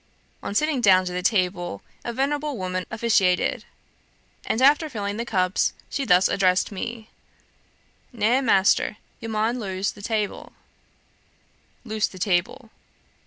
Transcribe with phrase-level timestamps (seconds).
[0.41, 3.65] On sitting down to the table, a venerable woman officiated,
[4.47, 7.11] and after filling the cups, she thus addressed me:
[8.11, 10.53] 'Nah, Maister, yah mun loawze th'taible'
[11.85, 12.71] (loose the table).